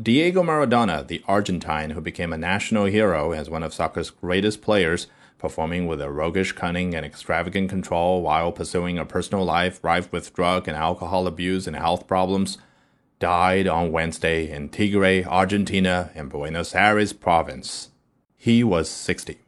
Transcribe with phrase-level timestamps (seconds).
[0.00, 5.06] Diego Maradona, the Argentine who became a national hero as one of soccer's greatest players,
[5.38, 10.34] performing with a roguish cunning and extravagant control while pursuing a personal life rife with
[10.34, 12.58] drug and alcohol abuse and health problems,
[13.20, 17.90] died on Wednesday in Tigre, Argentina, in Buenos Aires province.
[18.36, 19.43] He was 60.